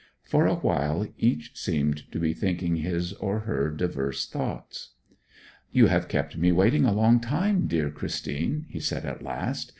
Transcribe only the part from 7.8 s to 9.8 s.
Christine,' he said at last.